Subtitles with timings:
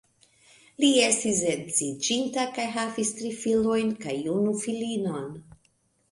[0.83, 5.29] Li estis edziĝinta kaj havis tri filojn kaj unu filinon.